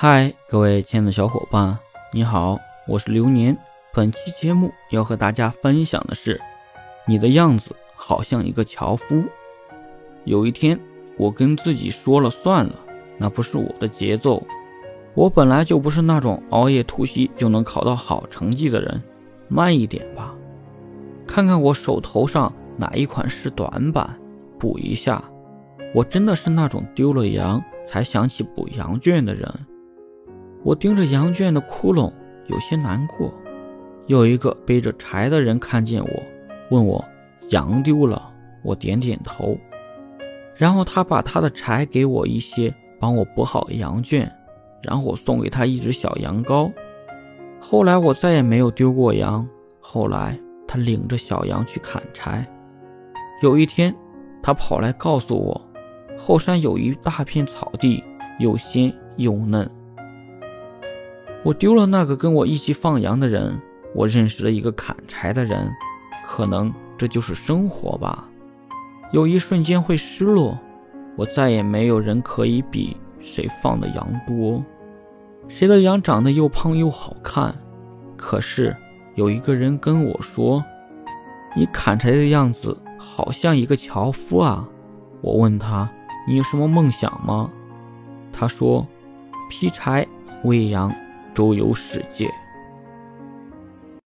[0.00, 1.76] 嗨，各位亲爱的小伙伴，
[2.12, 2.56] 你好，
[2.86, 3.58] 我是流年。
[3.92, 6.40] 本期节目要和大家分享的是，
[7.04, 9.24] 你的样子好像一个樵夫。
[10.22, 10.78] 有一天，
[11.16, 12.76] 我跟自己说了算了，
[13.16, 14.40] 那不是我的节奏。
[15.14, 19.02] 我本来就不是那种熬夜突袭就能考到好成绩的人，
[19.48, 20.32] 慢一点吧。
[21.26, 24.16] 看看我手头上哪一款是短板，
[24.60, 25.20] 补一下。
[25.92, 29.52] 我真的是那种丢了羊才想起补羊圈的人。
[30.62, 32.12] 我盯着羊圈的窟窿，
[32.46, 33.32] 有些难过。
[34.06, 36.22] 有一个背着柴的人看见我，
[36.70, 37.04] 问我
[37.50, 38.32] 羊丢了。
[38.64, 39.56] 我点点头，
[40.56, 44.30] 然后他把他的柴给我一些，帮我补好羊圈，
[44.82, 46.70] 然后我送给他一只小羊羔。
[47.60, 49.48] 后来我再也没有丢过羊。
[49.80, 52.46] 后来他领着小羊去砍柴。
[53.42, 53.94] 有一天，
[54.42, 55.70] 他跑来告诉我，
[56.18, 58.02] 后山有一大片草地，
[58.40, 59.70] 又鲜又嫩。
[61.48, 63.58] 我丢了那个跟我一起放羊的人，
[63.94, 65.72] 我认识了一个砍柴的人，
[66.26, 68.28] 可能这就是生活吧。
[69.12, 70.58] 有一瞬间会失落，
[71.16, 74.62] 我再也没有人可以比谁放的羊多，
[75.48, 77.54] 谁的羊长得又胖又好看。
[78.14, 78.76] 可是
[79.14, 80.62] 有一个人跟我说
[81.56, 84.68] ：“你砍柴的样子好像一个樵夫啊。”
[85.22, 85.90] 我问他
[86.28, 87.50] ：“你有什么梦想吗？”
[88.34, 88.86] 他说
[89.48, 90.06] ：“劈柴，
[90.44, 90.94] 喂羊。”
[91.38, 92.28] 周游世界。